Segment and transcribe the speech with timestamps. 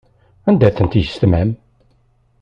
[0.47, 1.51] Anda-tent yissetma-m?